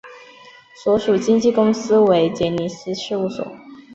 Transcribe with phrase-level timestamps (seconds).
[0.83, 3.45] 所属经纪公司为杰尼斯事务所。